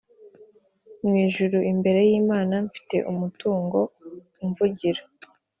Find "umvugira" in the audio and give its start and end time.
4.43-5.01